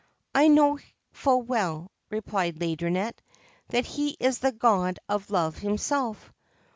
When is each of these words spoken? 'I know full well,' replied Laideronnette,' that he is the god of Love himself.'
'I 0.33 0.47
know 0.47 0.79
full 1.11 1.43
well,' 1.43 1.91
replied 2.09 2.55
Laideronnette,' 2.57 3.19
that 3.69 3.85
he 3.85 4.17
is 4.19 4.39
the 4.39 4.51
god 4.51 4.97
of 5.07 5.29
Love 5.29 5.59
himself.' 5.59 6.33